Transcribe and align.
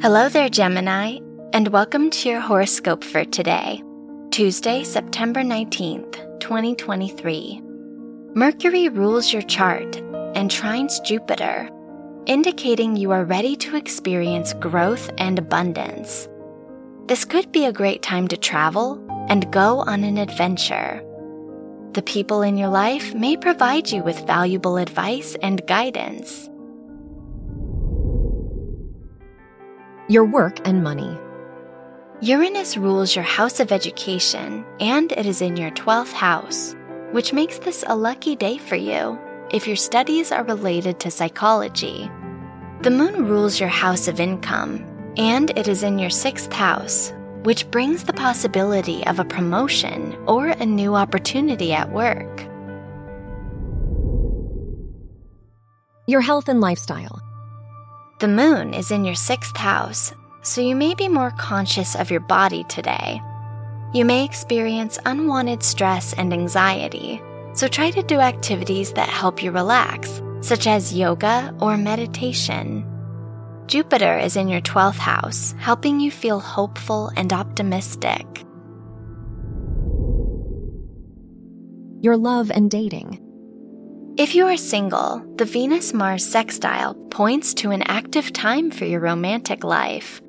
Hello 0.00 0.28
there, 0.28 0.48
Gemini, 0.48 1.18
and 1.52 1.66
welcome 1.66 2.08
to 2.10 2.28
your 2.28 2.38
horoscope 2.38 3.02
for 3.02 3.24
today, 3.24 3.82
Tuesday, 4.30 4.84
September 4.84 5.40
19th, 5.40 6.38
2023. 6.38 7.60
Mercury 8.32 8.90
rules 8.90 9.32
your 9.32 9.42
chart 9.42 9.96
and 10.36 10.52
trines 10.52 11.04
Jupiter, 11.04 11.68
indicating 12.26 12.94
you 12.94 13.10
are 13.10 13.24
ready 13.24 13.56
to 13.56 13.74
experience 13.74 14.52
growth 14.52 15.10
and 15.18 15.36
abundance. 15.36 16.28
This 17.06 17.24
could 17.24 17.50
be 17.50 17.64
a 17.64 17.72
great 17.72 18.00
time 18.00 18.28
to 18.28 18.36
travel 18.36 19.04
and 19.28 19.50
go 19.50 19.80
on 19.80 20.04
an 20.04 20.16
adventure. 20.16 21.02
The 21.94 22.02
people 22.02 22.42
in 22.42 22.56
your 22.56 22.68
life 22.68 23.16
may 23.16 23.36
provide 23.36 23.90
you 23.90 24.04
with 24.04 24.28
valuable 24.28 24.76
advice 24.76 25.36
and 25.42 25.66
guidance. 25.66 26.48
Your 30.10 30.24
work 30.24 30.66
and 30.66 30.82
money. 30.82 31.18
Uranus 32.22 32.78
rules 32.78 33.14
your 33.14 33.26
house 33.26 33.60
of 33.60 33.70
education, 33.70 34.64
and 34.80 35.12
it 35.12 35.26
is 35.26 35.42
in 35.42 35.58
your 35.58 35.70
12th 35.72 36.14
house, 36.14 36.74
which 37.12 37.34
makes 37.34 37.58
this 37.58 37.84
a 37.86 37.94
lucky 37.94 38.34
day 38.34 38.56
for 38.56 38.76
you 38.76 39.18
if 39.52 39.66
your 39.66 39.76
studies 39.76 40.32
are 40.32 40.44
related 40.44 40.98
to 41.00 41.10
psychology. 41.10 42.10
The 42.80 42.90
moon 42.90 43.26
rules 43.26 43.60
your 43.60 43.68
house 43.68 44.08
of 44.08 44.18
income, 44.18 44.82
and 45.18 45.50
it 45.58 45.68
is 45.68 45.82
in 45.82 45.98
your 45.98 46.08
6th 46.08 46.54
house, 46.54 47.12
which 47.42 47.70
brings 47.70 48.04
the 48.04 48.14
possibility 48.14 49.06
of 49.06 49.18
a 49.18 49.26
promotion 49.26 50.16
or 50.26 50.48
a 50.48 50.64
new 50.64 50.94
opportunity 50.94 51.74
at 51.74 51.92
work. 51.92 52.46
Your 56.06 56.22
health 56.22 56.48
and 56.48 56.62
lifestyle. 56.62 57.20
The 58.20 58.26
moon 58.26 58.74
is 58.74 58.90
in 58.90 59.04
your 59.04 59.14
sixth 59.14 59.56
house, 59.56 60.12
so 60.42 60.60
you 60.60 60.74
may 60.74 60.94
be 60.94 61.06
more 61.06 61.30
conscious 61.30 61.94
of 61.94 62.10
your 62.10 62.18
body 62.18 62.64
today. 62.64 63.22
You 63.94 64.04
may 64.04 64.24
experience 64.24 64.98
unwanted 65.06 65.62
stress 65.62 66.14
and 66.14 66.32
anxiety, 66.32 67.22
so 67.52 67.68
try 67.68 67.92
to 67.92 68.02
do 68.02 68.18
activities 68.18 68.92
that 68.94 69.08
help 69.08 69.40
you 69.40 69.52
relax, 69.52 70.20
such 70.40 70.66
as 70.66 70.92
yoga 70.92 71.54
or 71.60 71.76
meditation. 71.76 72.84
Jupiter 73.68 74.18
is 74.18 74.34
in 74.34 74.48
your 74.48 74.62
12th 74.62 74.98
house, 74.98 75.54
helping 75.56 76.00
you 76.00 76.10
feel 76.10 76.40
hopeful 76.40 77.12
and 77.16 77.32
optimistic. 77.32 78.26
Your 82.00 82.16
love 82.16 82.50
and 82.50 82.68
dating. 82.68 83.27
If 84.18 84.34
you 84.34 84.46
are 84.46 84.56
single, 84.56 85.22
the 85.36 85.44
Venus 85.44 85.94
Mars 85.94 86.26
sextile 86.26 86.94
points 87.08 87.54
to 87.54 87.70
an 87.70 87.82
active 87.82 88.32
time 88.32 88.72
for 88.72 88.84
your 88.84 88.98
romantic 88.98 89.62
life. 89.62 90.20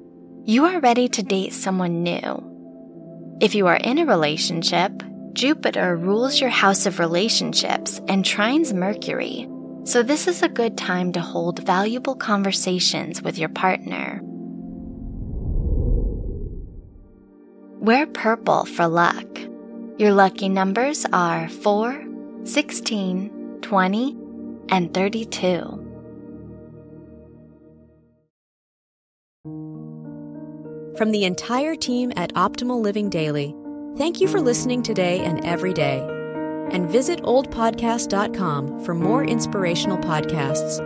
You 0.46 0.66
are 0.66 0.80
ready 0.80 1.08
to 1.08 1.24
date 1.24 1.54
someone 1.54 2.04
new. 2.04 3.38
If 3.42 3.56
you 3.56 3.66
are 3.66 3.78
in 3.78 3.98
a 3.98 4.06
relationship, 4.06 4.92
Jupiter 5.34 5.98
rules 5.98 6.40
your 6.40 6.52
house 6.52 6.86
of 6.86 7.00
relationships 7.00 8.00
and 8.08 8.24
trines 8.24 8.76
Mercury, 8.76 9.50
so 9.86 10.04
this 10.04 10.28
is 10.28 10.44
a 10.44 10.50
good 10.50 10.78
time 10.78 11.12
to 11.14 11.20
hold 11.20 11.66
valuable 11.66 12.16
conversations 12.16 13.24
with 13.24 13.40
your 13.40 13.50
partner. 13.50 14.22
Wear 17.80 18.06
purple 18.06 18.66
for 18.66 18.88
luck. 18.88 19.40
Your 19.98 20.14
lucky 20.14 20.48
numbers 20.48 21.08
are 21.12 21.50
4, 21.50 22.06
16, 22.44 23.39
20, 23.62 24.18
and 24.70 24.94
32. 24.94 25.86
From 30.98 31.12
the 31.12 31.24
entire 31.24 31.76
team 31.76 32.12
at 32.18 32.34
Optimal 32.34 32.82
Living 32.82 33.10
Daily, 33.10 33.56
thank 33.98 34.20
you 34.20 34.28
for 34.28 34.42
listening 34.42 34.84
today 34.84 35.20
and 35.20 35.44
every 35.46 35.74
day 35.74 36.06
and 36.72 36.90
visit 36.90 37.22
oldpodcast.com 37.24 38.84
for 38.84 38.94
more 38.94 39.24
inspirational 39.24 39.98
podcasts. 39.98 40.86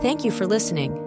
Thank 0.00 0.24
you 0.24 0.30
for 0.30 0.46
listening. 0.46 1.03